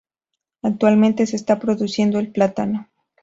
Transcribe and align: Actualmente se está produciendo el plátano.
Actualmente 0.63 1.27
se 1.27 1.35
está 1.35 1.59
produciendo 1.59 2.17
el 2.17 2.31
plátano. 2.31 2.89